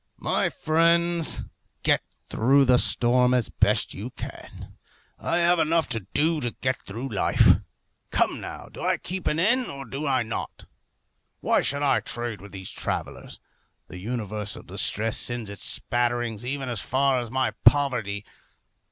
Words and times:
My 0.17 0.49
friends, 0.49 1.43
get 1.83 2.01
through 2.27 2.65
the 2.65 2.79
storm 2.79 3.35
as 3.35 3.49
best 3.49 3.93
you 3.93 4.09
can. 4.09 4.73
I 5.19 5.37
have 5.37 5.59
enough 5.59 5.87
to 5.89 6.07
do 6.15 6.41
to 6.41 6.55
get 6.59 6.81
through 6.81 7.09
life. 7.09 7.57
Come 8.09 8.41
now, 8.41 8.65
do 8.65 8.81
I 8.81 8.97
keep 8.97 9.27
an 9.27 9.37
inn, 9.37 9.69
or 9.69 9.85
do 9.85 10.07
I 10.07 10.23
not? 10.23 10.65
Why 11.39 11.61
should 11.61 11.83
I 11.83 11.99
trade 11.99 12.41
with 12.41 12.51
these 12.51 12.71
travellers? 12.71 13.39
The 13.89 13.99
universal 13.99 14.63
distress 14.63 15.17
sends 15.17 15.51
its 15.51 15.65
spatterings 15.65 16.43
even 16.43 16.67
as 16.67 16.81
far 16.81 17.21
as 17.21 17.29
my 17.29 17.51
poverty. 17.63 18.25